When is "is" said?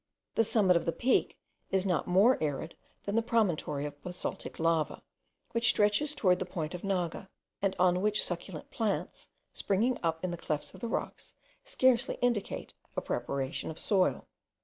1.69-1.85